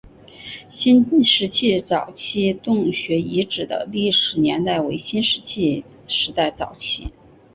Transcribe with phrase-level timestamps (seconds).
[0.67, 7.11] 新石器早期洞穴遗址的历史年代为新石器时代早期。